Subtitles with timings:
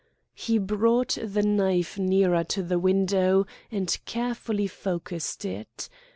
[0.33, 5.89] He brought the knife nearer to the window and carefully focussed it.